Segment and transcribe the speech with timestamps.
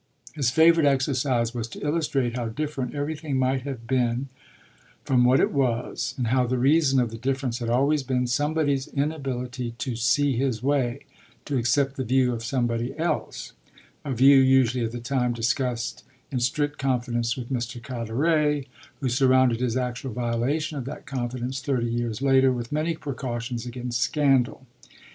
[0.33, 4.29] His favourite exercise was to illustrate how different everything might have been
[5.03, 8.87] from what it was, and how the reason of the difference had always been somebody's
[8.87, 11.05] inability to "see his way"
[11.45, 13.53] to accept the view of somebody else
[14.03, 17.79] a view usually at the time discussed in strict confidence with Mr.
[17.79, 18.65] Carteret,
[19.01, 23.99] who surrounded his actual violation of that confidence thirty years later with many precautions against
[23.99, 24.65] scandal.